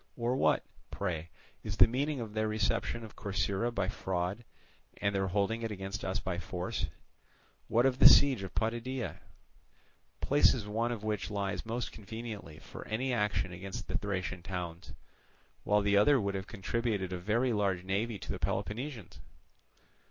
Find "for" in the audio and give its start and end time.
12.57-12.87